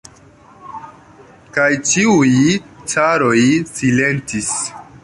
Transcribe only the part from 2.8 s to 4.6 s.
caroj silentis.